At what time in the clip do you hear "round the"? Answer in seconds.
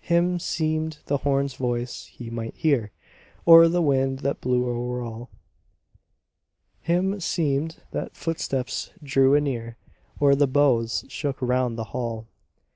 11.40-11.84